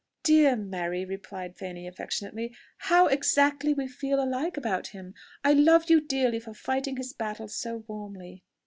[0.23, 5.13] "Dear Mary!" replied Fanny affectionately, "how exactly we feel alike about him!
[5.43, 8.41] I love you dearly for fighting his battles so warmly."